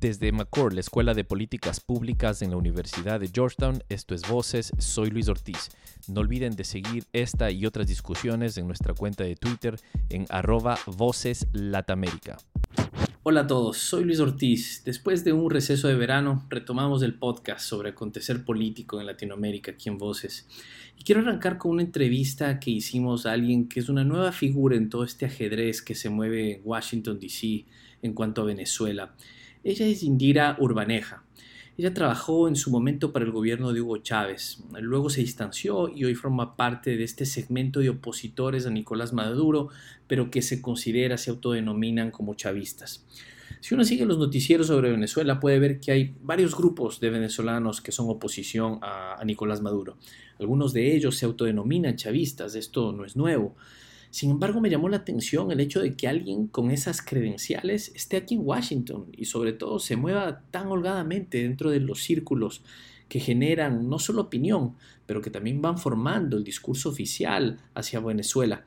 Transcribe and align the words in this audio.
Desde 0.00 0.30
McCord, 0.30 0.74
la 0.74 0.80
Escuela 0.80 1.12
de 1.12 1.24
Políticas 1.24 1.80
Públicas 1.80 2.40
en 2.42 2.52
la 2.52 2.56
Universidad 2.56 3.18
de 3.18 3.30
Georgetown, 3.34 3.82
esto 3.88 4.14
es 4.14 4.22
Voces, 4.28 4.70
soy 4.78 5.10
Luis 5.10 5.28
Ortiz. 5.28 5.70
No 6.06 6.20
olviden 6.20 6.54
de 6.54 6.62
seguir 6.62 7.02
esta 7.12 7.50
y 7.50 7.66
otras 7.66 7.88
discusiones 7.88 8.56
en 8.58 8.68
nuestra 8.68 8.94
cuenta 8.94 9.24
de 9.24 9.34
Twitter 9.34 9.76
en 10.08 10.26
arroba 10.28 10.78
Voces 10.86 11.48
Latamérica. 11.52 12.36
Hola 13.24 13.40
a 13.40 13.46
todos, 13.48 13.78
soy 13.78 14.04
Luis 14.04 14.20
Ortiz. 14.20 14.84
Después 14.84 15.24
de 15.24 15.32
un 15.32 15.50
receso 15.50 15.88
de 15.88 15.96
verano, 15.96 16.46
retomamos 16.48 17.02
el 17.02 17.14
podcast 17.14 17.66
sobre 17.66 17.90
acontecer 17.90 18.44
político 18.44 19.00
en 19.00 19.06
Latinoamérica 19.06 19.72
aquí 19.72 19.88
en 19.88 19.98
Voces. 19.98 20.46
Y 20.96 21.02
quiero 21.02 21.22
arrancar 21.22 21.58
con 21.58 21.72
una 21.72 21.82
entrevista 21.82 22.60
que 22.60 22.70
hicimos 22.70 23.26
a 23.26 23.32
alguien 23.32 23.68
que 23.68 23.80
es 23.80 23.88
una 23.88 24.04
nueva 24.04 24.30
figura 24.30 24.76
en 24.76 24.90
todo 24.90 25.02
este 25.02 25.26
ajedrez 25.26 25.82
que 25.82 25.96
se 25.96 26.08
mueve 26.08 26.52
en 26.52 26.60
Washington, 26.62 27.18
D.C. 27.18 27.66
en 28.00 28.14
cuanto 28.14 28.42
a 28.42 28.44
Venezuela. 28.44 29.12
Ella 29.64 29.86
es 29.86 30.02
Indira 30.02 30.56
Urbaneja. 30.60 31.24
Ella 31.76 31.94
trabajó 31.94 32.48
en 32.48 32.56
su 32.56 32.70
momento 32.70 33.12
para 33.12 33.24
el 33.24 33.30
gobierno 33.30 33.72
de 33.72 33.80
Hugo 33.80 33.98
Chávez, 33.98 34.64
luego 34.80 35.10
se 35.10 35.20
distanció 35.20 35.88
y 35.88 36.04
hoy 36.04 36.16
forma 36.16 36.56
parte 36.56 36.96
de 36.96 37.04
este 37.04 37.24
segmento 37.24 37.78
de 37.78 37.90
opositores 37.90 38.66
a 38.66 38.70
Nicolás 38.70 39.12
Maduro, 39.12 39.68
pero 40.08 40.28
que 40.28 40.42
se 40.42 40.60
considera, 40.60 41.18
se 41.18 41.30
autodenominan 41.30 42.10
como 42.10 42.34
chavistas. 42.34 43.06
Si 43.60 43.74
uno 43.74 43.84
sigue 43.84 44.06
los 44.06 44.18
noticieros 44.18 44.68
sobre 44.68 44.90
Venezuela 44.90 45.38
puede 45.38 45.58
ver 45.60 45.78
que 45.78 45.92
hay 45.92 46.14
varios 46.22 46.56
grupos 46.56 46.98
de 46.98 47.10
venezolanos 47.10 47.80
que 47.80 47.92
son 47.92 48.08
oposición 48.08 48.78
a, 48.82 49.20
a 49.20 49.24
Nicolás 49.24 49.60
Maduro. 49.60 49.98
Algunos 50.40 50.72
de 50.72 50.96
ellos 50.96 51.16
se 51.16 51.26
autodenominan 51.26 51.96
chavistas, 51.96 52.54
esto 52.56 52.92
no 52.92 53.04
es 53.04 53.16
nuevo. 53.16 53.54
Sin 54.10 54.30
embargo, 54.30 54.60
me 54.60 54.70
llamó 54.70 54.88
la 54.88 54.98
atención 54.98 55.52
el 55.52 55.60
hecho 55.60 55.80
de 55.80 55.94
que 55.94 56.08
alguien 56.08 56.46
con 56.46 56.70
esas 56.70 57.02
credenciales 57.02 57.92
esté 57.94 58.16
aquí 58.16 58.34
en 58.34 58.46
Washington 58.46 59.06
y 59.12 59.26
sobre 59.26 59.52
todo 59.52 59.78
se 59.78 59.96
mueva 59.96 60.42
tan 60.50 60.68
holgadamente 60.68 61.42
dentro 61.42 61.70
de 61.70 61.80
los 61.80 62.02
círculos 62.02 62.62
que 63.08 63.20
generan 63.20 63.88
no 63.88 63.98
solo 63.98 64.22
opinión, 64.22 64.76
pero 65.06 65.20
que 65.20 65.30
también 65.30 65.60
van 65.60 65.78
formando 65.78 66.36
el 66.36 66.44
discurso 66.44 66.88
oficial 66.90 67.58
hacia 67.74 68.00
Venezuela. 68.00 68.64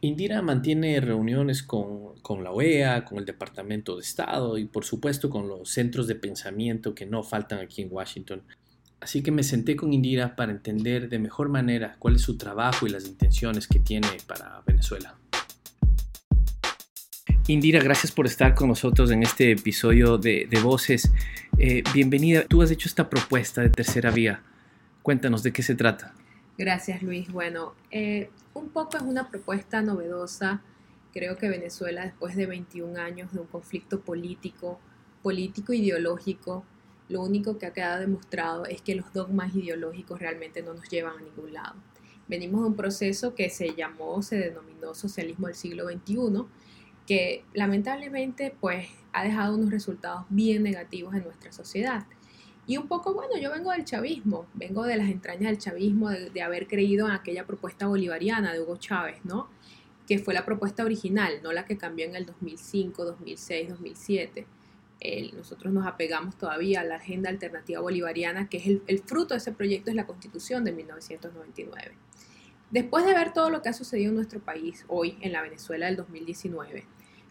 Indira 0.00 0.42
mantiene 0.42 1.00
reuniones 1.00 1.62
con, 1.62 2.16
con, 2.22 2.42
la 2.42 2.50
OEA, 2.50 3.04
con 3.04 3.18
el 3.18 3.24
Departamento 3.24 3.94
de 3.94 4.02
Estado 4.02 4.58
y 4.58 4.64
por 4.64 4.84
supuesto 4.84 5.30
con 5.30 5.48
los 5.48 5.68
centros 5.68 6.08
de 6.08 6.16
pensamiento 6.16 6.94
que 6.94 7.06
no 7.06 7.22
faltan 7.22 7.60
aquí 7.60 7.82
en 7.82 7.88
Washington. 7.92 8.42
Así 9.02 9.20
que 9.20 9.32
me 9.32 9.42
senté 9.42 9.74
con 9.74 9.92
Indira 9.92 10.36
para 10.36 10.52
entender 10.52 11.08
de 11.08 11.18
mejor 11.18 11.48
manera 11.48 11.96
cuál 11.98 12.14
es 12.14 12.22
su 12.22 12.36
trabajo 12.36 12.86
y 12.86 12.90
las 12.90 13.04
intenciones 13.04 13.66
que 13.66 13.80
tiene 13.80 14.06
para 14.28 14.62
Venezuela. 14.64 15.16
Indira, 17.48 17.80
gracias 17.80 18.12
por 18.12 18.26
estar 18.26 18.54
con 18.54 18.68
nosotros 18.68 19.10
en 19.10 19.24
este 19.24 19.50
episodio 19.50 20.18
de, 20.18 20.46
Voces. 20.62 21.10
Eh, 21.58 21.82
bienvenida. 21.92 22.44
Tú 22.46 22.62
has 22.62 22.70
hecho 22.70 22.88
esta 22.88 23.10
propuesta 23.10 23.60
de 23.60 23.70
tercera 23.70 24.12
vía. 24.12 24.40
Cuéntanos 25.02 25.42
de 25.42 25.52
qué 25.52 25.64
se 25.64 25.74
trata. 25.74 26.14
Gracias, 26.56 27.02
Luis. 27.02 27.28
Bueno, 27.32 27.74
eh, 27.90 28.30
un 28.54 28.68
poco 28.68 28.98
es 28.98 29.02
una 29.02 29.28
propuesta 29.28 29.82
novedosa. 29.82 30.62
Creo 31.12 31.36
que 31.38 31.48
Venezuela, 31.48 32.04
después 32.04 32.36
de 32.36 32.46
21 32.46 33.00
años 33.00 33.32
de 33.32 33.40
un 33.40 33.48
conflicto 33.48 34.00
político, 34.00 34.78
político-ideológico, 35.24 36.64
lo 37.12 37.20
único 37.22 37.58
que 37.58 37.66
ha 37.66 37.72
quedado 37.74 38.00
demostrado 38.00 38.64
es 38.64 38.80
que 38.80 38.94
los 38.94 39.12
dogmas 39.12 39.54
ideológicos 39.54 40.18
realmente 40.18 40.62
no 40.62 40.72
nos 40.72 40.88
llevan 40.88 41.18
a 41.18 41.20
ningún 41.20 41.52
lado. 41.52 41.74
Venimos 42.26 42.62
de 42.62 42.68
un 42.68 42.74
proceso 42.74 43.34
que 43.34 43.50
se 43.50 43.74
llamó, 43.74 44.22
se 44.22 44.36
denominó 44.36 44.94
socialismo 44.94 45.46
del 45.46 45.54
siglo 45.56 45.84
XXI, 45.84 46.44
que 47.06 47.44
lamentablemente 47.52 48.54
pues 48.58 48.88
ha 49.12 49.24
dejado 49.24 49.56
unos 49.56 49.70
resultados 49.70 50.24
bien 50.30 50.62
negativos 50.62 51.14
en 51.14 51.24
nuestra 51.24 51.52
sociedad. 51.52 52.06
Y 52.66 52.78
un 52.78 52.88
poco, 52.88 53.12
bueno, 53.12 53.36
yo 53.38 53.50
vengo 53.50 53.72
del 53.72 53.84
chavismo, 53.84 54.46
vengo 54.54 54.84
de 54.84 54.96
las 54.96 55.10
entrañas 55.10 55.50
del 55.50 55.58
chavismo, 55.58 56.08
de, 56.08 56.42
haber 56.42 56.66
creído 56.66 57.08
en 57.08 57.12
aquella 57.12 57.44
propuesta 57.44 57.88
bolivariana 57.88 58.54
de 58.54 58.60
Hugo 58.62 58.76
Chávez, 58.76 59.18
¿no? 59.24 59.48
Que 60.06 60.18
fue 60.18 60.32
la 60.32 60.46
propuesta 60.46 60.82
original, 60.84 61.40
no 61.42 61.52
la 61.52 61.66
que 61.66 61.76
cambió 61.76 62.06
en 62.06 62.16
el 62.16 62.24
2005, 62.24 63.04
2006, 63.04 63.68
2007 63.68 64.46
nosotros 65.34 65.72
nos 65.72 65.86
apegamos 65.86 66.36
todavía 66.36 66.80
a 66.80 66.84
la 66.84 66.96
agenda 66.96 67.30
alternativa 67.30 67.80
bolivariana, 67.80 68.48
que 68.48 68.58
es 68.58 68.66
el, 68.86 68.98
fruto 69.00 69.34
de 69.34 69.38
ese 69.38 69.52
proyecto, 69.52 69.90
es 69.90 69.96
la 69.96 70.06
constitución 70.06 70.64
de 70.64 70.72
1999. 70.72 71.94
Después 72.70 73.04
de 73.04 73.14
ver 73.14 73.32
todo 73.32 73.50
lo 73.50 73.62
que 73.62 73.68
ha 73.68 73.72
sucedido 73.72 74.10
en 74.10 74.16
nuestro 74.16 74.40
país 74.40 74.84
hoy, 74.88 75.18
en 75.20 75.32
la 75.32 75.42
Venezuela 75.42 75.86
del 75.86 75.96
2019, 75.96 76.86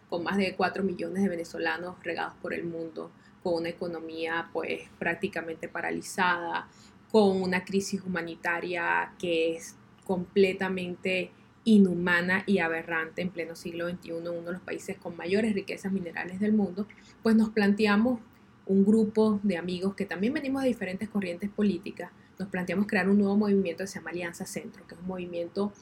con 0.08 0.22
más 0.22 0.36
de 0.36 0.54
4 0.54 0.84
millones 0.84 1.22
de 1.22 1.28
venezolanos 1.28 1.96
regados 2.02 2.34
por 2.42 2.52
el 2.52 2.64
mundo, 2.64 3.10
con 3.42 3.54
una 3.54 3.70
economía 3.70 4.50
pues 4.52 4.88
prácticamente 4.98 5.68
paralizada, 5.68 6.68
con 7.10 7.42
una 7.42 7.64
crisis 7.64 8.02
humanitaria 8.02 9.12
que 9.18 9.56
es 9.56 9.76
completamente 10.04 11.32
inhumana 11.64 12.42
y 12.46 12.58
aberrante 12.58 13.22
en 13.22 13.30
pleno 13.30 13.54
siglo 13.54 13.88
XXI, 13.88 14.12
uno 14.12 14.42
de 14.42 14.52
los 14.52 14.62
países 14.62 14.96
con 14.96 15.16
mayores 15.16 15.54
riquezas 15.54 15.92
minerales 15.92 16.40
del 16.40 16.52
mundo, 16.52 16.86
pues 17.22 17.36
nos 17.36 17.50
planteamos 17.50 18.20
un 18.66 18.84
grupo 18.84 19.40
de 19.42 19.56
amigos 19.56 19.94
que 19.94 20.04
también 20.04 20.32
venimos 20.32 20.62
de 20.62 20.68
diferentes 20.68 21.08
corrientes 21.08 21.50
políticas, 21.50 22.10
nos 22.38 22.48
planteamos 22.48 22.86
crear 22.86 23.08
un 23.08 23.18
nuevo 23.18 23.36
movimiento 23.36 23.84
que 23.84 23.88
se 23.88 23.98
llama 23.98 24.10
Alianza 24.10 24.46
Centro, 24.46 24.86
que 24.86 24.94
es 24.94 25.00
un 25.00 25.06
movimiento 25.06 25.72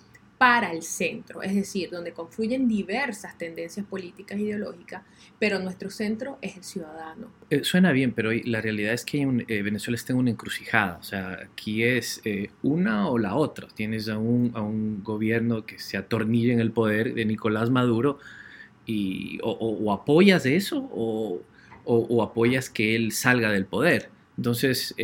para 0.41 0.73
el 0.73 0.81
centro, 0.81 1.43
es 1.43 1.55
decir, 1.55 1.91
donde 1.91 2.15
confluyen 2.15 2.67
diversas 2.67 3.37
tendencias 3.37 3.85
políticas 3.85 4.39
e 4.39 4.41
ideológicas, 4.45 5.03
pero 5.39 5.59
nuestro 5.59 5.91
centro 5.91 6.39
es 6.41 6.57
el 6.57 6.65
ciudadano. 6.65 7.31
Eh, 7.51 7.63
suena 7.63 7.93
bien, 7.93 8.15
pero 8.15 8.31
la 8.33 8.63
realidad 8.63 8.95
es 8.95 9.05
que 9.05 9.21
eh, 9.21 9.63
Venezuela 9.63 9.97
está 9.97 10.15
en 10.15 10.19
una 10.19 10.31
encrucijada, 10.31 10.97
o 10.97 11.03
sea, 11.03 11.41
aquí 11.45 11.83
es 11.83 12.23
eh, 12.25 12.49
una 12.63 13.11
o 13.11 13.19
la 13.19 13.35
otra. 13.35 13.69
Tienes 13.75 14.09
a 14.09 14.17
un, 14.17 14.53
a 14.55 14.63
un, 14.63 15.05
gobierno 15.05 15.67
que 15.67 15.79
se 15.79 15.99
atornilla 15.99 16.55
en 16.55 16.61
el 16.61 16.73
poder 16.73 17.13
de 17.13 17.27
Nicolás 17.27 17.69
Maduro 17.69 18.19
y 18.87 19.41
o, 19.43 19.93
apoyas 19.93 20.47
eso 20.47 20.89
o, 20.91 21.43
o, 21.85 22.23
apoyas 22.23 22.71
que 22.71 22.97
él 22.97 23.13
salga 23.13 23.51
del 23.51 23.67
poder. 23.67 24.09
Entonces, 24.39 24.95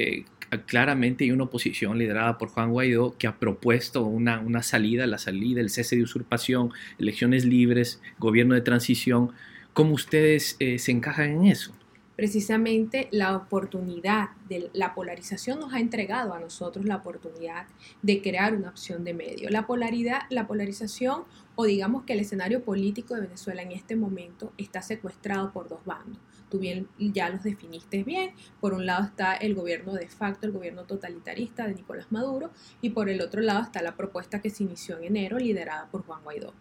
claramente 0.65 1.25
hay 1.25 1.33
una 1.33 1.45
oposición 1.45 1.99
liderada 1.99 2.39
por 2.39 2.49
Juan 2.49 2.71
Guaidó 2.71 3.17
que 3.19 3.27
ha 3.27 3.39
propuesto 3.39 4.05
una, 4.05 4.41
una 4.41 4.63
salida, 4.63 5.07
la 5.07 5.19
salida, 5.19 5.61
el 5.61 5.71
cese 5.71 5.97
de 5.97 6.03
usurpación, 6.03 6.73
elecciones 6.99 7.45
libres, 7.45 8.01
gobierno 8.19 8.55
de 8.55 8.61
transición. 8.61 9.33
¿Cómo 9.73 9.95
ustedes 9.95 10.57
eh, 10.59 10.79
se 10.79 10.93
encajan 10.93 11.31
en 11.31 11.45
eso? 11.47 11.73
Precisamente 12.17 13.09
la 13.11 13.37
oportunidad 13.37 14.31
de 14.49 14.71
la 14.73 14.95
polarización 14.95 15.61
nos 15.61 15.75
ha 15.75 15.81
entregado 15.81 16.33
a 16.33 16.41
nosotros 16.41 16.87
la 16.87 16.97
oportunidad 16.97 17.67
de 18.01 18.23
crear 18.23 18.55
una 18.55 18.71
opción 18.71 19.05
de 19.05 19.13
medio. 19.13 19.51
La 19.51 19.67
polaridad, 19.67 20.23
la 20.31 20.47
polarización 20.47 21.25
o 21.57 21.65
digamos 21.65 22.05
que 22.05 22.15
el 22.15 22.21
escenario 22.21 22.65
político 22.65 23.15
de 23.15 23.21
Venezuela 23.21 23.61
en 23.61 23.73
este 23.73 23.97
momento 23.97 24.53
está 24.57 24.81
secuestrado 24.81 25.53
por 25.53 25.69
dos 25.69 25.85
bandos 25.85 26.19
tú 26.49 26.59
bien 26.59 26.89
ya 26.99 27.29
los 27.29 27.43
definiste 27.43 28.03
bien. 28.05 28.33
Por 28.61 28.75
un 28.75 28.87
lado 28.87 29.05
está 29.05 29.35
el 29.35 29.55
gobierno 29.55 29.93
de 29.93 30.09
facto, 30.09 30.47
el 30.47 30.53
gobierno 30.53 30.85
totalitarista 30.85 31.67
de 31.67 31.75
Nicolás 31.75 32.07
Maduro, 32.11 32.51
y 32.81 32.91
por 32.91 33.09
el 33.09 33.21
otro 33.21 33.41
lado 33.41 33.63
está 33.63 33.83
la 33.83 33.97
propuesta 33.97 34.41
que 34.41 34.51
se 34.51 34.65
inició 34.65 34.99
en 34.99 35.05
enero, 35.05 35.39
liderada 35.39 35.89
por 35.91 36.05
Juan 36.05 36.23
Guaidó. 36.23 36.55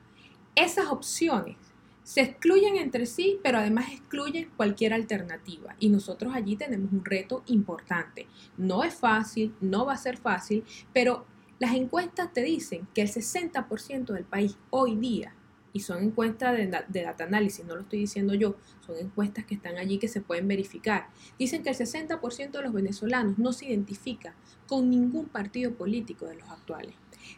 Esas 0.56 0.88
opciones 0.88 1.58
se 2.04 2.22
excluyen 2.22 2.78
entre 2.78 3.08
sí, 3.08 3.40
pero 3.44 3.58
además 3.58 3.92
excluyen 3.92 4.52
cualquier 4.56 4.94
alternativa. 4.94 5.76
Y 5.80 5.90
nosotros 5.90 6.34
allí 6.36 6.56
tenemos 6.56 6.92
un 6.92 7.04
reto 7.04 7.44
importante. 7.48 8.28
No 8.58 8.84
es 8.84 8.94
fácil, 8.94 9.56
no 9.60 9.88
va 9.88 9.94
a 9.94 9.98
ser 9.98 10.18
fácil, 10.18 10.64
pero 10.94 11.26
las 11.58 11.74
encuestas 11.74 12.32
te 12.32 12.44
dicen 12.44 12.88
que 12.94 13.02
el 13.02 13.10
60% 13.10 14.14
del 14.14 14.24
país 14.24 14.56
hoy 14.70 14.96
día 14.98 15.34
y 15.76 15.82
son 15.82 16.04
encuestas 16.04 16.56
de, 16.56 17.02
data 17.02 17.26
análisis, 17.26 17.66
no 17.66 17.76
lo 17.76 17.82
estoy 17.82 18.00
diciendo 18.00 18.34
yo, 18.34 18.56
son 18.86 18.96
encuestas 18.98 19.44
que 19.44 19.56
están 19.56 19.76
allí 19.76 19.98
que 19.98 20.08
se 20.08 20.22
pueden 20.22 20.48
verificar. 20.48 21.10
Dicen 21.38 21.64
que 21.64 21.70
el 21.72 21.76
60% 21.76 22.52
de 22.52 22.62
los 22.62 22.72
venezolanos 22.72 23.38
no 23.38 23.52
se 23.52 23.66
identifica 23.66 24.36
con 24.68 24.90
ningún 24.90 25.26
partido 25.26 25.74
político 25.74 26.28
de 26.28 26.36
los 26.36 26.50
actuales. 26.50 26.96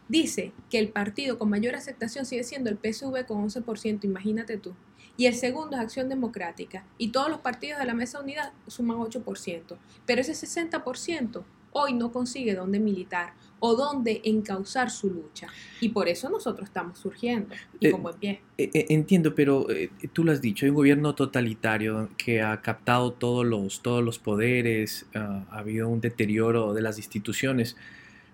Dice 0.07 0.51
que 0.69 0.77
el 0.77 0.89
partido 0.89 1.39
con 1.39 1.49
mayor 1.49 1.73
aceptación 1.73 2.27
sigue 2.27 2.43
siendo 2.43 2.69
el 2.69 2.77
PSV 2.77 3.25
con 3.25 3.43
11%, 3.49 4.03
imagínate 4.03 4.57
tú. 4.57 4.75
Y 5.17 5.25
el 5.25 5.33
segundo 5.33 5.75
es 5.75 5.81
Acción 5.81 6.07
Democrática. 6.07 6.85
Y 6.99 7.07
todos 7.07 7.29
los 7.29 7.39
partidos 7.39 7.79
de 7.79 7.87
la 7.87 7.95
Mesa 7.95 8.19
Unidad 8.19 8.53
suman 8.67 8.97
8%. 8.97 9.77
Pero 10.05 10.21
ese 10.21 10.33
60% 10.33 11.43
hoy 11.71 11.93
no 11.93 12.11
consigue 12.11 12.53
dónde 12.53 12.79
militar 12.79 13.33
o 13.59 13.75
dónde 13.75 14.21
encauzar 14.23 14.89
su 14.89 15.09
lucha. 15.09 15.47
Y 15.81 15.89
por 15.89 16.07
eso 16.07 16.29
nosotros 16.29 16.67
estamos 16.67 16.99
surgiendo 16.99 17.55
y 17.79 17.87
eh, 17.87 17.91
como 17.91 18.09
en 18.09 18.15
pie. 18.17 18.41
Eh, 18.57 18.69
eh, 18.73 18.85
entiendo, 18.89 19.33
pero 19.33 19.67
tú 20.13 20.23
lo 20.23 20.31
has 20.31 20.41
dicho, 20.41 20.65
hay 20.65 20.69
un 20.69 20.75
gobierno 20.75 21.15
totalitario 21.15 22.09
que 22.17 22.41
ha 22.41 22.61
captado 22.61 23.13
todos 23.13 23.45
los, 23.45 23.81
todos 23.81 24.03
los 24.03 24.19
poderes, 24.19 25.07
ah, 25.15 25.45
ha 25.49 25.59
habido 25.59 25.87
un 25.87 26.01
deterioro 26.01 26.73
de 26.73 26.81
las 26.81 26.97
instituciones. 26.97 27.75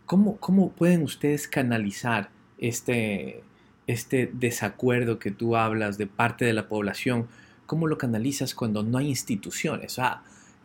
¿Cómo, 0.06 0.38
cómo 0.38 0.72
pueden 0.72 1.04
ustedes 1.04 1.48
canalizar 1.48 2.30
este, 2.58 3.44
este 3.88 4.30
desacuerdo 4.34 5.20
que 5.20 5.32
tú 5.32 5.56
hablas 5.56 5.98
de 5.98 6.08
parte 6.08 6.46
de 6.46 6.54
la 6.54 6.68
población 6.68 7.28
¿cómo 7.66 7.88
lo 7.88 7.98
canalizas 7.98 8.54
cuando 8.54 8.84
no 8.84 8.98
hay 8.98 9.08
instituciones? 9.08 9.98
O 9.98 10.04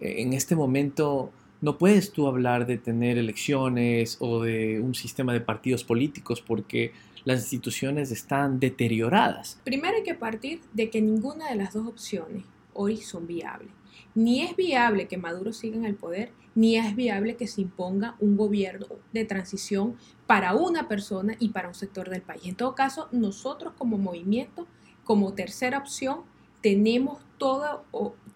en 0.01 0.33
este 0.33 0.55
momento 0.55 1.33
no 1.61 1.79
puedes 1.79 2.13
tú 2.13 2.27
hablar 2.27 2.67
de 2.67 2.79
tener 2.79 3.19
elecciones 3.19 4.17
o 4.21 4.43
de 4.43 4.81
un 4.81 4.95
sistema 4.95 5.33
de 5.33 5.41
partidos 5.41 5.85
políticos 5.85 6.41
porque 6.41 6.93
las 7.25 7.41
instituciones 7.41 8.11
están 8.11 8.61
deterioradas. 8.61 9.61
Primero 9.65 9.97
hay 9.97 10.03
que 10.03 10.15
partir 10.15 10.61
de 10.73 10.89
que 10.89 11.03
ninguna 11.03 11.49
de 11.51 11.57
las 11.57 11.75
dos 11.75 11.87
opciones 11.87 12.45
hoy 12.75 12.99
son 12.99 13.27
viables. 13.27 13.71
Ni 14.15 14.43
es 14.43 14.57
viable 14.57 15.09
que 15.09 15.17
Maduro 15.17 15.53
siga 15.53 15.77
en 15.77 15.85
el 15.85 15.95
poder, 15.95 16.33
ni 16.55 16.77
es 16.77 16.97
viable 16.97 17.37
que 17.37 17.47
se 17.47 17.61
imponga 17.61 18.17
un 18.21 18.37
gobierno 18.37 18.87
de 19.13 19.25
transición 19.25 19.97
para 20.27 20.55
una 20.55 20.89
persona 20.89 21.37
y 21.39 21.51
para 21.51 21.69
un 21.69 21.75
sector 21.75 22.09
del 22.09 22.23
país. 22.23 22.43
En 22.47 22.55
todo 22.55 22.75
caso, 22.75 23.09
nosotros 23.13 23.75
como 23.77 23.99
movimiento, 23.99 24.67
como 25.05 25.35
tercera 25.35 25.79
opción, 25.79 26.21
tenemos 26.63 27.19
toda, 27.39 27.83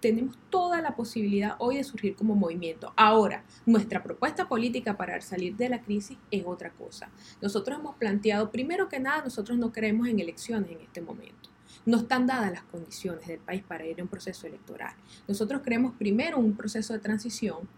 tenemos 0.00 0.36
toda 0.48 0.80
la 0.80 0.96
posibilidad 0.96 1.56
hoy 1.58 1.76
de 1.76 1.84
surgir 1.84 2.16
como 2.16 2.34
movimiento. 2.34 2.92
Ahora, 2.96 3.44
nuestra 3.66 4.02
propuesta 4.02 4.48
política 4.48 4.96
para 4.96 5.20
salir 5.20 5.56
de 5.56 5.68
la 5.68 5.82
crisis 5.82 6.16
es 6.30 6.44
otra 6.46 6.70
cosa. 6.70 7.10
Nosotros 7.40 7.78
hemos 7.78 7.96
planteado, 7.96 8.50
primero 8.50 8.88
que 8.88 9.00
nada, 9.00 9.22
nosotros 9.24 9.58
no 9.58 9.72
creemos 9.72 10.08
en 10.08 10.20
elecciones 10.20 10.70
en 10.70 10.80
este 10.80 11.00
momento. 11.00 11.50
No 11.84 11.98
están 11.98 12.26
dadas 12.26 12.52
las 12.52 12.62
condiciones 12.64 13.26
del 13.26 13.40
país 13.40 13.62
para 13.62 13.84
ir 13.84 14.00
a 14.00 14.04
un 14.04 14.08
proceso 14.08 14.46
electoral. 14.46 14.94
Nosotros 15.26 15.62
creemos 15.64 15.94
primero 15.98 16.38
un 16.38 16.54
proceso 16.54 16.92
de 16.92 17.00
transición. 17.00 17.68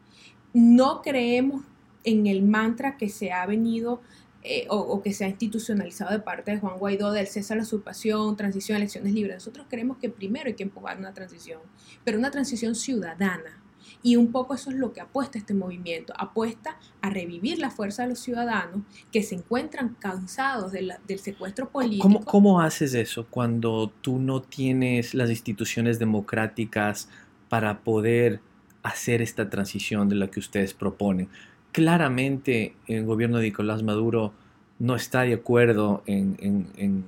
No 0.52 1.00
creemos 1.02 1.64
en 2.04 2.26
el 2.26 2.42
mantra 2.42 2.96
que 2.98 3.08
se 3.08 3.32
ha 3.32 3.46
venido 3.46 4.02
eh, 4.46 4.66
o, 4.68 5.00
que 5.00 5.14
se 5.14 5.24
ha 5.24 5.28
institucionalizado 5.28 6.10
de 6.10 6.18
parte 6.18 6.50
de 6.50 6.58
Juan 6.58 6.78
Guaidó 6.78 7.12
del 7.12 7.26
cese 7.26 7.54
a 7.54 7.56
la 7.56 7.62
usurpación, 7.62 8.36
transición, 8.36 8.76
elecciones 8.76 9.14
libres. 9.14 9.36
Nosotros 9.36 9.66
creemos 9.70 9.96
que 9.96 10.10
primero 10.10 10.48
hay 10.48 10.54
que 10.54 10.64
empujar 10.64 10.98
una 10.98 11.14
transición, 11.14 11.60
pero 12.04 12.18
una 12.18 12.30
transición 12.30 12.74
ciudadana. 12.74 13.62
Y 14.02 14.16
un 14.16 14.32
poco 14.32 14.52
eso 14.52 14.68
es 14.68 14.76
lo 14.76 14.92
que 14.92 15.00
apuesta 15.00 15.38
este 15.38 15.54
movimiento, 15.54 16.12
apuesta 16.18 16.78
a 17.00 17.08
revivir 17.08 17.58
la 17.58 17.70
fuerza 17.70 18.02
de 18.02 18.10
los 18.10 18.18
ciudadanos 18.18 18.82
que 19.10 19.22
se 19.22 19.34
encuentran 19.34 19.96
cansados 19.98 20.72
del 20.72 21.18
secuestro 21.18 21.70
político. 21.70 22.02
¿Cómo, 22.02 22.22
¿Cómo 22.26 22.60
haces 22.60 22.92
eso 22.92 23.26
cuando 23.30 23.94
tú 24.02 24.18
no 24.18 24.42
tienes 24.42 25.14
las 25.14 25.30
instituciones 25.30 25.98
democráticas 25.98 27.08
para 27.48 27.80
poder 27.80 28.40
hacer 28.82 29.22
esta 29.22 29.48
transición 29.48 30.10
de 30.10 30.16
la 30.16 30.30
que 30.30 30.38
ustedes 30.38 30.74
proponen? 30.74 31.30
Claramente 31.74 32.76
el 32.86 33.04
gobierno 33.04 33.38
de 33.38 33.46
Nicolás 33.46 33.82
Maduro 33.82 34.32
no 34.78 34.94
está 34.94 35.22
de 35.22 35.34
acuerdo 35.34 36.04
en, 36.06 37.04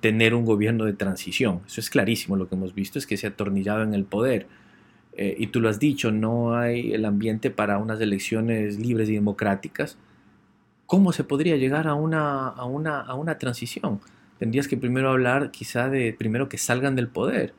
tener 0.00 0.34
un 0.34 0.46
gobierno 0.46 0.86
de 0.86 0.94
transición. 0.94 1.60
Eso 1.66 1.82
es 1.82 1.90
clarísimo. 1.90 2.36
Lo 2.36 2.48
que 2.48 2.54
hemos 2.54 2.74
visto 2.74 2.98
es 2.98 3.06
que 3.06 3.18
se 3.18 3.26
ha 3.26 3.30
atornillado 3.30 3.82
en 3.82 3.92
el 3.92 4.04
poder. 4.04 4.46
Eh, 5.12 5.36
y 5.38 5.48
tú 5.48 5.60
lo 5.60 5.68
has 5.68 5.78
dicho, 5.78 6.10
no 6.10 6.56
hay 6.56 6.94
el 6.94 7.04
ambiente 7.04 7.50
para 7.50 7.76
unas 7.76 8.00
elecciones 8.00 8.78
libres 8.78 9.10
y 9.10 9.14
democráticas. 9.14 9.98
¿Cómo 10.86 11.12
se 11.12 11.24
podría 11.24 11.56
llegar 11.56 11.86
a 11.86 11.92
una, 11.92 12.48
a 12.48 12.64
una, 12.64 13.02
a 13.02 13.14
una 13.14 13.36
transición? 13.36 14.00
Tendrías 14.38 14.68
que 14.68 14.78
primero 14.78 15.10
hablar 15.10 15.50
quizá 15.50 15.90
de 15.90 16.14
primero 16.14 16.48
que 16.48 16.56
salgan 16.56 16.96
del 16.96 17.08
poder. 17.08 17.52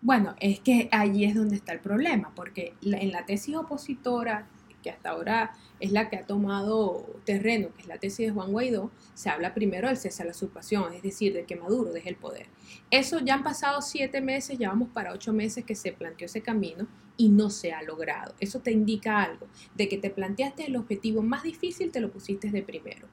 Bueno, 0.00 0.34
es 0.40 0.58
que 0.58 0.88
allí 0.90 1.24
es 1.24 1.36
donde 1.36 1.54
está 1.54 1.72
el 1.72 1.78
problema, 1.78 2.32
porque 2.34 2.74
en 2.82 3.12
la 3.12 3.24
tesis 3.26 3.54
opositora 3.54 4.48
que 4.82 4.90
hasta 4.90 5.10
ahora 5.10 5.54
es 5.80 5.92
la 5.92 6.08
que 6.08 6.16
ha 6.16 6.26
tomado 6.26 7.06
terreno, 7.24 7.68
que 7.74 7.82
es 7.82 7.88
la 7.88 7.98
tesis 7.98 8.26
de 8.26 8.32
Juan 8.32 8.52
Guaidó, 8.52 8.90
se 9.14 9.30
habla 9.30 9.54
primero 9.54 9.88
del 9.88 9.96
cese 9.96 10.22
a 10.22 10.26
la 10.26 10.32
usurpación, 10.32 10.92
es 10.92 11.02
decir, 11.02 11.32
de 11.32 11.44
que 11.44 11.56
Maduro 11.56 11.92
deje 11.92 12.08
el 12.08 12.16
poder. 12.16 12.46
Eso 12.90 13.20
ya 13.20 13.34
han 13.34 13.42
pasado 13.42 13.80
siete 13.80 14.20
meses, 14.20 14.58
ya 14.58 14.68
vamos 14.68 14.88
para 14.92 15.12
ocho 15.12 15.32
meses 15.32 15.64
que 15.64 15.74
se 15.74 15.92
planteó 15.92 16.26
ese 16.26 16.42
camino 16.42 16.86
y 17.16 17.28
no 17.28 17.50
se 17.50 17.72
ha 17.72 17.82
logrado. 17.82 18.34
Eso 18.40 18.60
te 18.60 18.72
indica 18.72 19.22
algo, 19.22 19.46
de 19.74 19.88
que 19.88 19.98
te 19.98 20.10
planteaste 20.10 20.66
el 20.66 20.76
objetivo 20.76 21.22
más 21.22 21.42
difícil, 21.42 21.90
te 21.90 22.00
lo 22.00 22.10
pusiste 22.10 22.50
de 22.50 22.62
primero. 22.62 23.06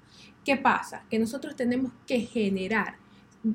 ¿Qué 0.44 0.58
pasa? 0.58 1.06
Que 1.10 1.20
nosotros 1.20 1.56
tenemos 1.56 1.92
que 2.08 2.22
generar 2.22 2.98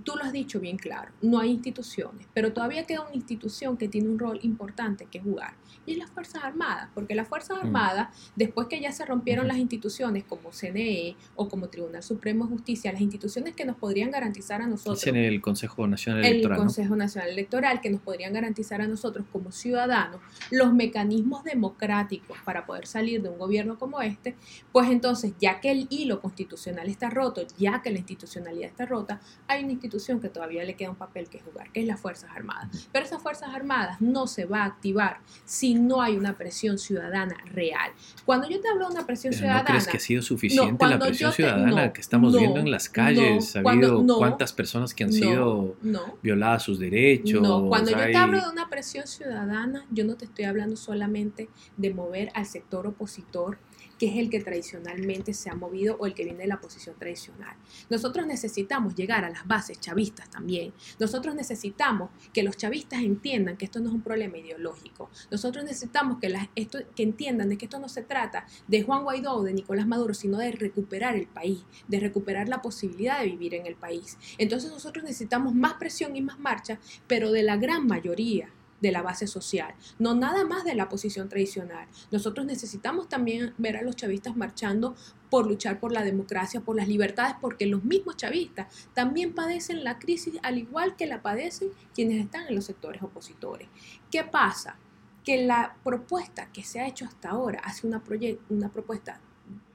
tú 0.05 0.15
lo 0.17 0.25
has 0.25 0.33
dicho 0.33 0.61
bien 0.61 0.79
claro, 0.79 1.13
no 1.21 1.41
hay 1.41 1.51
instituciones, 1.51 2.27
pero 2.33 2.53
todavía 2.53 2.85
queda 2.85 3.03
una 3.03 3.15
institución 3.15 3.77
que 3.77 3.89
tiene 3.89 4.09
un 4.09 4.19
rol 4.19 4.39
importante 4.43 5.07
que 5.11 5.21
jugar, 5.21 5.55
y 5.87 5.93
es 5.93 5.99
las 5.99 6.11
Fuerzas 6.11 6.43
Armadas, 6.43 6.89
porque 6.95 7.15
las 7.15 7.29
Fuerzas 7.29 7.59
mm. 7.59 7.67
Armadas, 7.67 8.33
después 8.37 8.69
que 8.69 8.81
ya 8.81 8.93
se 8.93 9.05
rompieron 9.05 9.47
las 9.47 9.59
instituciones 9.59 10.25
como 10.25 10.51
CNE 10.51 11.17
o 11.37 11.49
como 11.49 11.69
Tribunal 11.69 12.03
Supremo 12.03 12.45
de 12.45 12.51
Justicia, 12.51 12.93
las 12.93 13.03
instituciones 13.03 13.55
que 13.55 13.65
nos 13.65 13.77
podrían 13.77 14.11
garantizar 14.11 14.63
a 14.63 14.67
nosotros... 14.67 15.07
En 15.07 15.17
el 15.17 15.41
Consejo 15.41 15.87
Nacional 15.87 16.25
Electoral. 16.25 16.59
El 16.59 16.65
Consejo 16.65 16.97
Nacional 16.97 17.31
Electoral, 17.31 17.81
que 17.81 17.91
nos 17.91 18.01
podrían 18.01 18.33
garantizar 18.33 18.81
a 18.81 18.87
nosotros 18.87 19.27
como 19.31 19.53
ciudadanos 19.53 20.21
los 20.51 20.73
mecanismos 20.73 21.45
democráticos 21.45 22.39
para 22.45 22.65
poder 22.65 22.87
salir 22.87 23.23
de 23.23 23.29
un 23.29 23.39
gobierno 23.39 23.79
como 23.79 24.01
este, 24.01 24.35
pues 24.73 24.91
entonces, 24.91 25.35
ya 25.39 25.61
que 25.61 25.71
el 25.71 25.87
hilo 25.91 26.21
constitucional 26.21 26.89
está 26.89 27.11
roto, 27.11 27.43
ya 27.59 27.83
que 27.83 27.91
la 27.91 27.99
institucionalidad 27.99 28.71
está 28.71 28.87
rota, 28.87 29.21
hay 29.47 29.65
una 29.65 29.74
institución 29.75 30.21
que 30.21 30.29
todavía 30.29 30.65
le 30.65 30.75
queda 30.75 30.91
un 30.91 30.97
papel 30.97 31.29
que 31.29 31.41
jugar, 31.41 31.71
que 31.73 31.81
es 31.81 31.87
las 31.87 32.01
Fuerzas 32.01 32.31
Armadas. 32.35 32.89
Pero 32.93 33.05
esas 33.05 33.23
Fuerzas 33.23 33.51
Armadas 33.55 34.01
no 34.01 34.27
se 34.27 34.45
va 34.45 34.63
a 34.63 34.65
activar 34.67 35.19
si 35.45 35.75
no 35.75 36.01
hay 36.01 36.17
una 36.17 36.37
presión 36.37 36.79
ciudadana 36.79 37.37
real. 37.53 37.93
Cuando 38.25 38.49
yo 38.49 38.61
te 38.61 38.69
hablo 38.69 38.87
de 38.87 38.95
una 38.95 39.07
presión 39.07 39.33
ciudadana... 39.33 39.61
¿No 39.61 39.67
crees 39.67 39.87
que 39.87 39.97
ha 39.97 40.01
sido 40.01 40.23
suficiente 40.23 40.87
la 40.87 40.99
presión 40.99 41.33
ciudadana 41.33 41.93
que 41.93 42.01
estamos 42.01 42.37
viendo 42.37 42.61
en 42.61 42.71
las 42.71 42.89
calles? 42.89 43.57
¿Ha 43.57 43.61
habido 43.61 44.05
cuántas 44.17 44.53
personas 44.53 44.95
que 44.95 45.05
han 45.05 45.13
sido 45.13 45.77
violadas 46.23 46.63
sus 46.63 46.79
derechos? 46.79 47.43
No, 47.43 47.69
cuando 47.69 47.91
yo 47.91 47.99
te 47.99 48.17
hablo 48.17 48.41
de 48.41 48.51
una 48.51 48.69
presión 48.69 49.07
ciudadana, 49.07 49.85
yo 49.91 50.05
no 50.05 50.17
te 50.17 50.25
estoy 50.25 50.45
hablando 50.45 50.77
solamente 50.77 51.49
de 51.77 51.93
mover 51.93 52.31
al 52.35 52.47
sector 52.47 52.87
opositor 52.87 53.59
es 54.07 54.17
el 54.17 54.31
que 54.31 54.41
tradicionalmente 54.41 55.35
se 55.35 55.51
ha 55.51 55.55
movido 55.55 55.97
o 55.99 56.07
el 56.07 56.15
que 56.15 56.25
viene 56.25 56.41
de 56.41 56.49
la 56.49 56.61
posición 56.61 56.97
tradicional. 56.99 57.57
Nosotros 57.91 58.27
necesitamos 58.27 58.95
llegar 58.95 59.25
a 59.25 59.31
las 59.31 59.47
bases 59.47 59.81
chavistas 59.81 60.31
también. 60.31 60.73
Nosotros 60.99 61.35
necesitamos 61.35 62.11
que 62.33 62.43
los 62.43 62.57
chavistas 62.57 63.03
entiendan 63.03 63.57
que 63.57 63.65
esto 63.65 63.81
no 63.81 63.89
es 63.89 63.95
un 63.95 64.03
problema 64.03 64.39
ideológico. 64.39 65.11
Nosotros 65.31 65.65
necesitamos 65.65 66.19
que, 66.19 66.33
esto, 66.55 66.79
que 66.95 67.03
entiendan 67.03 67.49
de 67.49 67.59
que 67.59 67.67
esto 67.67 67.79
no 67.79 67.89
se 67.89 68.03
trata 68.03 68.47
de 68.69 68.83
Juan 68.83 69.03
Guaidó 69.05 69.35
o 69.35 69.43
de 69.43 69.53
Nicolás 69.53 69.87
Maduro, 69.87 70.15
sino 70.15 70.39
de 70.39 70.53
recuperar 70.53 71.17
el 71.17 71.27
país, 71.27 71.65
de 71.89 72.01
recuperar 72.01 72.49
la 72.49 72.63
posibilidad 72.63 73.21
de 73.21 73.27
vivir 73.27 73.55
en 73.55 73.67
el 73.67 73.77
país. 73.77 74.19
Entonces 74.39 74.71
nosotros 74.71 75.05
necesitamos 75.05 75.55
más 75.55 75.75
presión 75.75 76.17
y 76.17 76.21
más 76.21 76.39
marcha, 76.39 76.79
pero 77.07 77.31
de 77.33 77.43
la 77.43 77.57
gran 77.57 77.87
mayoría 77.87 78.51
de 78.85 78.93
la 78.93 79.01
base 79.01 79.27
social, 79.27 79.75
no 79.99 80.15
nada 80.15 80.45
más 80.45 80.63
de 80.63 80.75
la 80.75 80.91
posición 80.91 81.31
tradicional. 81.31 81.89
Nosotros 82.13 82.45
necesitamos 82.45 83.09
también 83.09 83.55
ver 83.57 83.79
a 83.79 83.83
los 83.83 83.97
chavistas 83.97 84.37
marchando 84.37 84.95
por 85.31 85.47
luchar 85.47 85.81
por 85.81 85.91
la 85.91 86.05
democracia, 86.05 86.61
por 86.61 86.77
las 86.77 86.87
libertades, 86.87 87.35
porque 87.41 87.65
los 87.65 87.83
mismos 87.83 88.19
chavistas 88.19 88.67
también 88.93 89.33
padecen 89.33 89.85
la 89.85 89.99
crisis 89.99 90.35
al 90.43 90.59
igual 90.59 90.97
que 90.97 91.07
la 91.07 91.23
padecen 91.23 91.71
quienes 91.95 92.23
están 92.23 92.47
en 92.47 92.57
los 92.57 92.67
sectores 92.67 93.03
opositores. 93.03 93.69
¿Qué 94.11 94.23
pasa? 94.23 94.77
Que 95.25 95.47
la 95.47 95.77
propuesta 95.83 96.53
que 96.53 96.63
se 96.63 96.81
ha 96.81 96.87
hecho 96.87 97.07
hasta 97.07 97.31
ahora 97.31 97.61
hace 97.65 97.87
una, 97.87 98.03
propuesta 98.05 99.19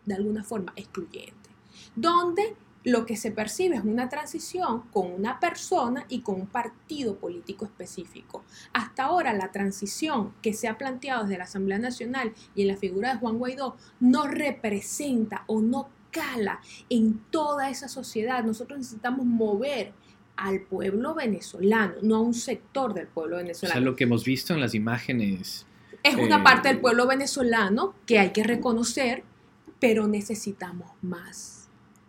de 0.06 0.14
alguna 0.14 0.44
forma 0.44 0.72
excluyente, 0.76 1.50
donde 1.96 2.56
lo 2.84 3.06
que 3.06 3.18
se 3.18 3.32
percibe 3.32 3.76
es 3.76 3.84
una 3.84 4.10
transición 4.10 4.84
con 4.94 5.12
una 5.12 5.40
persona 5.40 6.06
y 6.08 6.22
con 6.22 6.36
un 6.36 6.48
partido 6.48 7.18
político 7.18 7.66
específico. 7.66 8.44
Hasta 8.74 9.04
ahora 9.04 9.34
la 9.34 9.52
transición 9.52 10.34
que 10.42 10.54
se 10.54 10.68
ha 10.68 10.78
planteado 10.78 11.24
desde 11.24 11.38
la 11.38 11.44
Asamblea 11.44 11.78
Nacional 11.78 12.34
y 12.56 12.62
en 12.62 12.70
la 12.70 12.78
figura 12.78 13.14
de 13.14 13.20
Juan 13.20 13.38
Guaidó 13.38 13.76
no 14.00 14.28
representa 14.28 15.44
o 15.48 15.62
no 15.62 15.90
cala 16.12 16.62
en 16.90 17.20
toda 17.30 17.70
esa 17.70 17.88
sociedad. 17.88 18.44
Nosotros 18.44 18.80
necesitamos 18.80 19.26
mover 19.26 19.92
al 20.38 20.62
pueblo 20.62 21.14
venezolano, 21.14 21.96
no 22.02 22.16
a 22.16 22.22
un 22.22 22.34
sector 22.34 22.94
del 22.94 23.08
pueblo 23.08 23.38
venezolano. 23.38 23.74
O 23.74 23.82
sea, 23.82 23.82
lo 23.82 23.96
que 23.96 24.06
hemos 24.06 24.24
visto 24.24 24.54
en 24.54 24.62
las 24.62 24.74
imágenes... 24.74 25.66
Es 26.02 26.16
una 26.16 26.38
eh, 26.38 26.44
parte 26.44 26.70
del 26.70 26.80
pueblo 26.80 27.06
venezolano 27.08 27.94
que 28.06 28.20
hay 28.20 28.32
que 28.32 28.44
reconocer, 28.44 29.24
pero 29.82 30.08
necesitamos 30.08 30.90
más 31.02 31.59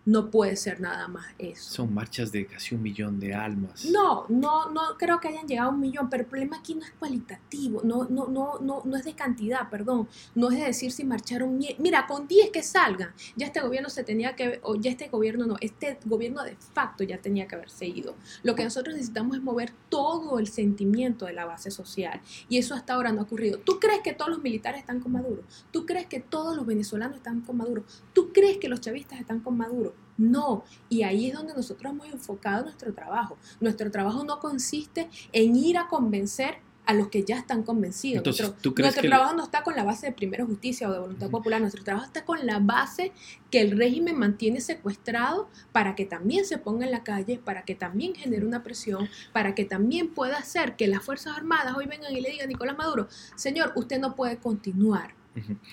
no 0.07 0.31
puede 0.31 0.57
ser 0.57 0.81
nada 0.81 1.09
más 1.09 1.27
eso. 1.39 1.71
Son 1.71 1.93
marchas 1.93 2.33
de 2.33 2.47
casi 2.47 2.75
un 2.75 2.83
millón 2.83 3.21
de 3.21 3.35
almas. 3.35 3.85
No, 3.85 4.25
no, 4.29 4.71
no 4.71 4.81
creo 4.99 5.21
que 5.21 5.29
hayan 5.29 5.47
llegado 5.47 5.71
a 5.71 5.73
un 5.73 5.81
millón, 5.81 6.09
pero 6.09 6.23
el 6.23 6.29
problema 6.29 6.59
aquí 6.59 6.75
no 6.75 6.85
es 6.85 6.91
cualitativo, 6.93 7.83
no, 7.85 8.07
no, 8.09 8.27
no, 8.29 8.59
no, 8.61 8.83
no 8.85 8.97
es 8.97 9.05
de 9.05 9.15
cantidad, 9.15 9.69
perdón, 9.69 10.09
no 10.35 10.51
es 10.51 10.59
de 10.59 10.65
decir 10.65 10.91
si 10.93 11.05
marcharon, 11.05 11.59
mira, 11.79 12.07
con 12.07 12.27
10 12.27 12.51
que 12.51 12.63
salgan, 12.63 13.13
ya 13.37 13.47
este 13.47 13.61
gobierno 13.61 13.91
se 13.91 14.03
tenía 14.03 14.35
que, 14.35 14.61
o 14.63 14.75
ya 14.77 14.91
este 14.91 15.09
gobierno 15.09 15.47
no, 15.47 15.57
este 15.61 15.99
gobierno 16.05 16.43
de 16.45 16.57
facto 16.57 17.05
ya 17.05 17.19
tenía 17.19 17.47
que 17.47 17.57
haberse 17.57 17.87
ido. 17.87 18.15
Lo 18.43 18.55
que 18.55 18.65
nosotros 18.65 18.95
necesitamos 18.95 19.37
es 19.37 19.43
mover 19.43 19.73
todo 19.89 20.39
el 20.39 20.49
sentimiento 20.49 21.27
de 21.27 21.35
la 21.35 21.45
base 21.45 21.71
social 21.71 22.21
y 22.49 22.59
eso 22.59 22.75
hasta 22.75 22.95
ahora 22.95 23.13
no 23.13 23.21
ha 23.21 23.25
ocurrido. 23.25 23.59
¿Tú 23.59 23.79
crees 23.79 24.01
que 24.01 24.15
todos 24.15 24.31
los 24.31 24.43
militares 24.43 24.81
están 24.81 25.01
con 25.01 25.13
Maduro? 25.13 25.43
¿Tú 25.71 25.85
crees 25.87 26.07
que 26.07 26.21
todos 26.21 26.57
los 26.57 26.67
venezolanos 26.67 27.17
están 27.17 27.43
con 27.43 27.59
Maduro? 27.59 27.85
¿Tú 28.13 28.33
crees 28.33 28.59
que 28.59 28.69
los 28.69 28.81
chavistas 28.81 29.21
están 29.21 29.41
con 29.41 29.57
Maduro? 29.57 29.90
No, 30.19 30.65
y 30.91 31.03
ahí 31.03 31.29
es 31.29 31.35
donde 31.35 31.55
nosotros 31.55 31.93
hemos 31.93 32.07
enfocado 32.13 32.65
nuestro 32.65 32.93
trabajo. 32.93 33.39
Nuestro 33.61 33.91
trabajo 33.91 34.23
no 34.25 34.39
consiste 34.39 35.09
en 35.33 35.57
ir 35.57 35.79
a 35.79 35.89
convencer 35.89 36.57
a 36.87 36.93
los 36.95 37.09
que 37.09 37.23
ya 37.25 37.37
están 37.39 37.63
convencidos. 37.63 38.17
Entonces, 38.19 38.47
nuestro 38.47 38.63
¿tú 38.63 38.75
crees 38.75 38.87
nuestro 38.87 39.01
que 39.03 39.07
el- 39.07 39.11
trabajo 39.13 39.35
no 39.37 39.45
está 39.45 39.63
con 39.63 39.77
la 39.77 39.85
base 39.85 40.07
de 40.09 40.13
primera 40.13 40.45
justicia 40.45 40.89
o 40.89 40.93
de 40.93 40.99
voluntad 40.99 41.31
popular, 41.31 41.61
nuestro 41.61 41.85
trabajo 41.85 42.05
está 42.07 42.25
con 42.25 42.45
la 42.47 42.59
base 42.59 43.13
que 43.51 43.61
el 43.61 43.77
régimen 43.79 44.19
mantiene 44.19 44.61
secuestrado 44.61 45.49
para 45.73 45.95
que 45.95 46.05
también 46.05 46.45
se 46.45 46.59
ponga 46.59 46.85
en 46.87 46.91
la 46.91 47.05
calle, 47.05 47.39
para 47.43 47.65
que 47.65 47.75
también 47.77 48.15
genere 48.15 48.45
una 48.45 48.63
presión, 48.65 49.09
para 49.33 49.55
que 49.55 49.65
también 49.65 50.09
pueda 50.13 50.37
hacer 50.39 50.75
que 50.77 50.89
las 50.89 51.03
Fuerzas 51.05 51.37
Armadas 51.37 51.77
hoy 51.77 51.87
vengan 51.87 52.15
y 52.15 52.21
le 52.21 52.31
digan 52.31 52.47
a 52.47 52.49
Nicolás 52.49 52.77
Maduro, 52.77 53.09
señor, 53.37 53.73
usted 53.77 54.01
no 54.01 54.17
puede 54.17 54.39
continuar 54.39 55.15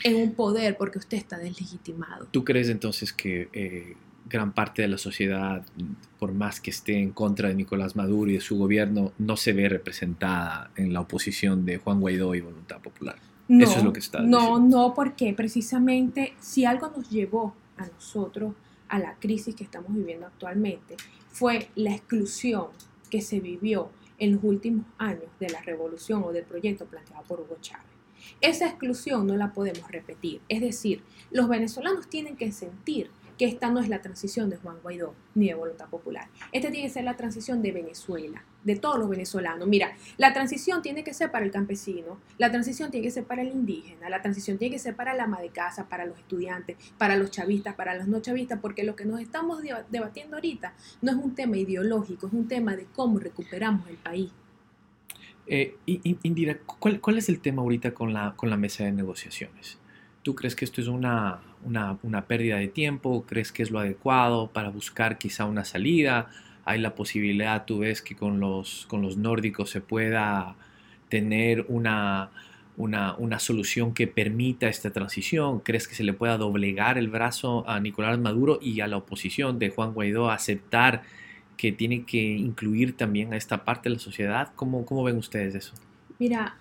en 0.03 0.15
un 0.17 0.35
poder 0.35 0.77
porque 0.77 0.99
usted 0.99 1.17
está 1.17 1.37
deslegitimado. 1.39 2.27
¿Tú 2.31 2.45
crees 2.45 2.69
entonces 2.69 3.11
que 3.11 3.49
eh, 3.53 3.95
gran 4.29 4.51
parte 4.53 4.81
de 4.81 4.87
la 4.87 4.97
sociedad, 4.97 5.63
por 6.19 6.33
más 6.33 6.59
que 6.59 6.69
esté 6.71 6.99
en 6.99 7.11
contra 7.11 7.49
de 7.49 7.55
Nicolás 7.55 7.95
Maduro 7.95 8.29
y 8.31 8.35
de 8.35 8.41
su 8.41 8.57
gobierno, 8.57 9.11
no 9.17 9.37
se 9.37 9.53
ve 9.53 9.69
representada 9.69 10.71
en 10.75 10.93
la 10.93 11.01
oposición 11.01 11.65
de 11.65 11.77
Juan 11.77 11.99
Guaidó 12.01 12.35
y 12.35 12.41
Voluntad 12.41 12.79
Popular? 12.81 13.15
No, 13.47 13.63
Eso 13.63 13.77
es 13.79 13.83
lo 13.83 13.93
que 13.93 13.99
está 13.99 14.19
No, 14.21 14.39
diciendo. 14.39 14.59
no, 14.87 14.93
porque 14.93 15.33
precisamente 15.33 16.33
si 16.39 16.65
algo 16.65 16.91
nos 16.95 17.09
llevó 17.09 17.55
a 17.77 17.85
nosotros 17.87 18.53
a 18.89 18.99
la 18.99 19.15
crisis 19.15 19.55
que 19.55 19.63
estamos 19.63 19.93
viviendo 19.93 20.25
actualmente 20.25 20.95
fue 21.29 21.69
la 21.75 21.93
exclusión 21.93 22.67
que 23.09 23.21
se 23.21 23.39
vivió 23.39 23.89
en 24.19 24.33
los 24.33 24.43
últimos 24.43 24.85
años 24.97 25.25
de 25.39 25.49
la 25.49 25.61
revolución 25.61 26.23
o 26.25 26.31
del 26.33 26.43
proyecto 26.43 26.85
planteado 26.85 27.23
por 27.23 27.39
Hugo 27.39 27.57
Chávez. 27.61 27.85
Esa 28.41 28.65
exclusión 28.67 29.27
no 29.27 29.37
la 29.37 29.53
podemos 29.53 29.89
repetir. 29.91 30.41
Es 30.49 30.59
decir, 30.61 31.01
los 31.31 31.47
venezolanos 31.47 32.07
tienen 32.09 32.35
que 32.35 32.51
sentir 32.51 33.09
que 33.37 33.45
esta 33.45 33.69
no 33.69 33.79
es 33.79 33.89
la 33.89 34.01
transición 34.01 34.49
de 34.49 34.57
Juan 34.57 34.77
Guaidó 34.81 35.13
ni 35.35 35.47
de 35.47 35.53
Voluntad 35.53 35.87
Popular. 35.89 36.27
Esta 36.51 36.71
tiene 36.71 36.87
que 36.87 36.93
ser 36.93 37.03
la 37.03 37.15
transición 37.15 37.61
de 37.61 37.71
Venezuela, 37.71 38.43
de 38.63 38.75
todos 38.75 38.97
los 38.97 39.07
venezolanos. 39.09 39.67
Mira, 39.67 39.95
la 40.17 40.33
transición 40.33 40.81
tiene 40.81 41.03
que 41.03 41.13
ser 41.13 41.31
para 41.31 41.45
el 41.45 41.51
campesino, 41.51 42.19
la 42.37 42.51
transición 42.51 42.91
tiene 42.91 43.05
que 43.05 43.11
ser 43.11 43.25
para 43.25 43.41
el 43.41 43.49
indígena, 43.49 44.09
la 44.09 44.21
transición 44.21 44.57
tiene 44.57 44.73
que 44.73 44.79
ser 44.79 44.95
para 44.95 45.13
la 45.13 45.25
ama 45.25 45.39
de 45.41 45.49
casa, 45.49 45.87
para 45.87 46.05
los 46.05 46.17
estudiantes, 46.17 46.77
para 46.97 47.15
los 47.15 47.31
chavistas, 47.31 47.75
para 47.75 47.95
los 47.95 48.07
no 48.07 48.19
chavistas, 48.21 48.59
porque 48.59 48.83
lo 48.83 48.95
que 48.95 49.05
nos 49.05 49.21
estamos 49.21 49.61
deba- 49.61 49.85
debatiendo 49.89 50.37
ahorita 50.37 50.73
no 51.01 51.11
es 51.11 51.17
un 51.17 51.35
tema 51.35 51.57
ideológico, 51.57 52.27
es 52.27 52.33
un 52.33 52.47
tema 52.47 52.75
de 52.75 52.85
cómo 52.85 53.19
recuperamos 53.19 53.87
el 53.89 53.97
país. 53.97 54.31
Eh, 55.45 55.77
Indira, 55.85 56.57
¿cuál, 56.57 56.99
cuál 56.99 57.17
es 57.17 57.29
el 57.29 57.39
tema 57.39 57.61
ahorita 57.61 57.93
con 57.93 58.11
la, 58.11 58.33
con 58.35 58.49
la 58.49 58.57
mesa 58.57 58.83
de 58.83 58.91
negociaciones? 58.91 59.77
¿Tú 60.27 60.35
crees 60.35 60.57
que 60.57 60.65
esto 60.65 60.81
es 60.81 60.89
una, 60.89 61.39
una, 61.63 61.97
una 62.03 62.25
pérdida 62.25 62.57
de 62.57 62.67
tiempo? 62.67 63.23
¿Crees 63.25 63.53
que 63.53 63.63
es 63.63 63.71
lo 63.71 63.79
adecuado 63.79 64.51
para 64.51 64.67
buscar 64.67 65.17
quizá 65.17 65.45
una 65.45 65.63
salida? 65.63 66.27
¿Hay 66.65 66.81
la 66.81 66.95
posibilidad, 66.95 67.63
tú 67.63 67.79
ves, 67.79 68.01
que 68.01 68.13
con 68.13 68.41
los, 68.41 68.85
con 68.89 69.01
los 69.01 69.15
nórdicos 69.15 69.69
se 69.69 69.79
pueda 69.79 70.57
tener 71.07 71.65
una, 71.69 72.29
una, 72.75 73.15
una 73.15 73.39
solución 73.39 73.93
que 73.93 74.05
permita 74.05 74.67
esta 74.67 74.91
transición? 74.91 75.61
¿Crees 75.61 75.87
que 75.87 75.95
se 75.95 76.03
le 76.03 76.11
pueda 76.11 76.37
doblegar 76.37 76.97
el 76.97 77.07
brazo 77.07 77.63
a 77.65 77.79
Nicolás 77.79 78.19
Maduro 78.19 78.59
y 78.61 78.81
a 78.81 78.87
la 78.87 78.97
oposición 78.97 79.59
de 79.59 79.69
Juan 79.69 79.93
Guaidó 79.93 80.29
a 80.29 80.33
aceptar 80.33 81.03
que 81.55 81.71
tiene 81.71 82.03
que 82.03 82.21
incluir 82.21 82.97
también 82.97 83.31
a 83.31 83.37
esta 83.37 83.63
parte 83.63 83.87
de 83.87 83.95
la 83.95 84.01
sociedad? 84.01 84.51
¿Cómo, 84.57 84.85
cómo 84.85 85.05
ven 85.05 85.15
ustedes 85.15 85.55
eso? 85.55 85.73
Mira, 86.19 86.57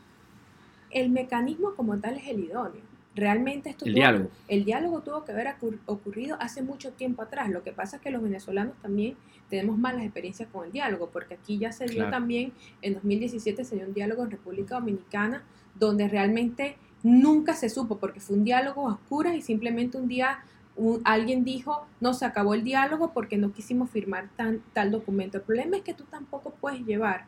el 0.93 1.11
mecanismo 1.11 1.75
como 1.75 1.99
tal 1.99 2.17
es 2.19 2.29
el 2.29 2.45
idóneo. 2.45 2.96
Realmente 3.17 3.71
esto 3.71 3.87
El 3.87 3.93
tuvo- 3.93 3.97
diálogo. 4.01 4.31
el 4.47 4.65
diálogo 4.67 5.01
tuvo 5.01 5.25
que 5.25 5.33
haber 5.33 5.47
ocur- 5.49 5.79
ocurrido 5.87 6.37
hace 6.39 6.63
mucho 6.63 6.93
tiempo 6.93 7.23
atrás. 7.23 7.49
Lo 7.51 7.63
que 7.63 7.73
pasa 7.73 7.97
es 7.97 8.03
que 8.03 8.11
los 8.11 8.23
venezolanos 8.23 8.75
también 8.83 9.17
tenemos 9.49 9.79
malas 9.79 10.03
experiencias 10.05 10.49
con 10.53 10.67
el 10.67 10.73
diálogo, 10.73 11.09
porque 11.11 11.35
aquí 11.35 11.57
ya 11.59 11.73
se 11.73 11.87
dio 11.87 11.95
Claro. 11.97 12.11
también, 12.11 12.53
en 12.83 12.93
2017 12.95 13.65
se 13.65 13.77
dio 13.77 13.87
un 13.87 13.95
diálogo 13.95 14.23
en 14.23 14.31
República 14.31 14.75
Dominicana, 14.75 15.43
donde 15.75 16.09
realmente 16.09 16.77
nunca 17.03 17.55
se 17.55 17.69
supo, 17.71 17.97
porque 17.99 18.21
fue 18.21 18.37
un 18.37 18.45
diálogo 18.45 18.87
a 18.89 18.93
oscuras 18.95 19.35
y 19.35 19.41
simplemente 19.41 19.97
un 19.97 20.09
día 20.09 20.41
un- 20.79 21.01
alguien 21.05 21.43
dijo, 21.43 21.87
no, 22.03 22.13
se 22.13 22.27
acabó 22.27 22.53
el 22.53 22.63
diálogo 22.63 23.15
porque 23.15 23.39
no 23.39 23.51
quisimos 23.51 23.89
firmar 23.89 24.29
tan, 24.37 24.61
tal 24.75 24.91
documento. 24.91 25.39
El 25.39 25.45
problema 25.45 25.79
es 25.79 25.83
que 25.83 25.95
tú 25.95 26.05
tampoco 26.05 26.51
puedes 26.61 26.85
llevar, 26.85 27.25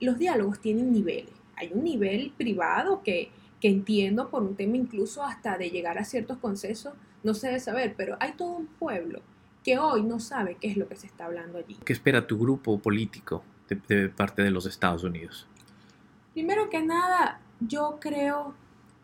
los 0.00 0.18
diálogos 0.18 0.58
tienen 0.58 0.92
niveles. 0.92 1.30
Hay 1.54 1.70
un 1.72 1.84
nivel 1.84 2.32
privado 2.36 3.00
que, 3.04 3.30
que 3.62 3.68
entiendo 3.68 4.28
por 4.28 4.42
un 4.42 4.56
tema 4.56 4.76
incluso 4.76 5.22
hasta 5.22 5.56
de 5.56 5.70
llegar 5.70 5.96
a 5.96 6.04
ciertos 6.04 6.36
consensos, 6.38 6.94
no 7.22 7.32
se 7.32 7.46
debe 7.46 7.60
saber, 7.60 7.94
pero 7.96 8.16
hay 8.18 8.32
todo 8.32 8.56
un 8.56 8.66
pueblo 8.66 9.22
que 9.62 9.78
hoy 9.78 10.02
no 10.02 10.18
sabe 10.18 10.56
qué 10.60 10.66
es 10.66 10.76
lo 10.76 10.88
que 10.88 10.96
se 10.96 11.06
está 11.06 11.26
hablando 11.26 11.58
allí. 11.58 11.78
¿Qué 11.84 11.92
espera 11.92 12.26
tu 12.26 12.36
grupo 12.36 12.80
político 12.80 13.44
de, 13.68 13.76
de 13.86 14.08
parte 14.08 14.42
de 14.42 14.50
los 14.50 14.66
Estados 14.66 15.04
Unidos? 15.04 15.46
Primero 16.32 16.68
que 16.70 16.82
nada, 16.82 17.40
yo 17.60 17.98
creo 18.00 18.56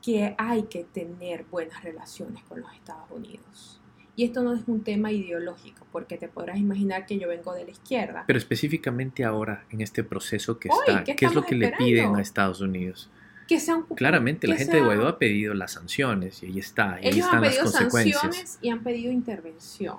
que 0.02 0.34
hay 0.36 0.64
que 0.64 0.82
tener 0.82 1.44
buenas 1.48 1.84
relaciones 1.84 2.42
con 2.42 2.60
los 2.60 2.72
Estados 2.74 3.08
Unidos. 3.12 3.80
Y 4.16 4.24
esto 4.24 4.42
no 4.42 4.54
es 4.54 4.62
un 4.66 4.82
tema 4.82 5.12
ideológico, 5.12 5.86
porque 5.92 6.18
te 6.18 6.26
podrás 6.26 6.58
imaginar 6.58 7.06
que 7.06 7.16
yo 7.20 7.28
vengo 7.28 7.54
de 7.54 7.62
la 7.62 7.70
izquierda. 7.70 8.24
Pero 8.26 8.40
específicamente 8.40 9.24
ahora, 9.24 9.66
en 9.70 9.82
este 9.82 10.02
proceso 10.02 10.58
que 10.58 10.68
Hoy, 10.68 10.78
está, 10.88 11.04
¿qué 11.04 11.14
¿qué 11.14 11.26
es 11.26 11.34
lo 11.36 11.44
que 11.44 11.54
le 11.54 11.70
piden 11.70 12.16
a 12.16 12.20
Estados 12.20 12.60
Unidos? 12.60 13.08
Que 13.48 13.58
sean, 13.58 13.82
Claramente, 13.96 14.46
la 14.46 14.56
gente 14.56 14.76
de 14.76 14.82
Guaidó 14.82 15.08
ha 15.08 15.18
pedido 15.18 15.54
las 15.54 15.72
sanciones 15.72 16.42
y 16.42 16.46
ahí 16.46 16.58
está, 16.58 16.98
y 17.02 17.06
ahí 17.06 17.12
Ellos 17.14 17.26
han 17.26 17.34
están 17.36 17.40
las 17.42 17.50
pedido 17.50 17.64
consecuencias. 17.64 18.20
sanciones 18.20 18.58
y 18.62 18.68
han 18.68 18.82
pedido 18.84 19.10
intervención. 19.10 19.96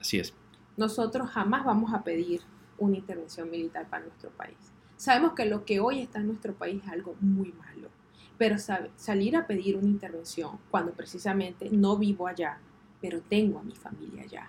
Así 0.00 0.18
es. 0.20 0.34
Nosotros 0.76 1.30
jamás 1.30 1.64
vamos 1.64 1.92
a 1.94 2.04
pedir 2.04 2.42
una 2.78 2.96
intervención 2.96 3.50
militar 3.50 3.86
para 3.88 4.04
nuestro 4.04 4.30
país. 4.30 4.56
Sabemos 4.96 5.32
que 5.32 5.46
lo 5.46 5.64
que 5.64 5.80
hoy 5.80 6.00
está 6.00 6.20
en 6.20 6.26
nuestro 6.28 6.52
país 6.54 6.82
es 6.84 6.90
algo 6.92 7.16
muy 7.20 7.52
malo, 7.52 7.88
pero 8.38 8.58
sabe- 8.58 8.90
salir 8.96 9.36
a 9.36 9.46
pedir 9.46 9.76
una 9.76 9.88
intervención 9.88 10.58
cuando 10.70 10.92
precisamente 10.92 11.68
no 11.70 11.96
vivo 11.96 12.26
allá, 12.28 12.58
pero 13.00 13.20
tengo 13.20 13.58
a 13.58 13.62
mi 13.62 13.74
familia 13.74 14.22
allá. 14.22 14.48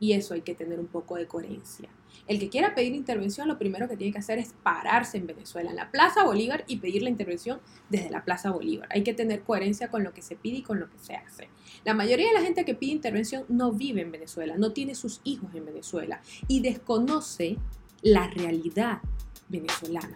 Y 0.00 0.12
eso 0.12 0.34
hay 0.34 0.42
que 0.42 0.54
tener 0.54 0.80
un 0.80 0.86
poco 0.86 1.16
de 1.16 1.26
coherencia. 1.26 1.88
El 2.26 2.38
que 2.38 2.48
quiera 2.48 2.74
pedir 2.74 2.94
intervención, 2.94 3.48
lo 3.48 3.58
primero 3.58 3.88
que 3.88 3.96
tiene 3.96 4.12
que 4.12 4.18
hacer 4.18 4.38
es 4.38 4.54
pararse 4.62 5.18
en 5.18 5.26
Venezuela, 5.26 5.70
en 5.70 5.76
la 5.76 5.90
Plaza 5.90 6.24
Bolívar, 6.24 6.64
y 6.66 6.76
pedir 6.76 7.02
la 7.02 7.10
intervención 7.10 7.60
desde 7.90 8.10
la 8.10 8.24
Plaza 8.24 8.50
Bolívar. 8.50 8.88
Hay 8.92 9.02
que 9.02 9.14
tener 9.14 9.42
coherencia 9.42 9.88
con 9.88 10.04
lo 10.04 10.12
que 10.14 10.22
se 10.22 10.36
pide 10.36 10.58
y 10.58 10.62
con 10.62 10.80
lo 10.80 10.88
que 10.88 10.98
se 10.98 11.14
hace. 11.14 11.48
La 11.84 11.94
mayoría 11.94 12.28
de 12.28 12.34
la 12.34 12.42
gente 12.42 12.64
que 12.64 12.74
pide 12.74 12.92
intervención 12.92 13.44
no 13.48 13.72
vive 13.72 14.00
en 14.00 14.10
Venezuela, 14.10 14.56
no 14.56 14.72
tiene 14.72 14.94
sus 14.94 15.20
hijos 15.24 15.54
en 15.54 15.66
Venezuela 15.66 16.22
y 16.48 16.60
desconoce 16.60 17.58
la 18.00 18.28
realidad 18.28 19.00
venezolana. 19.48 20.14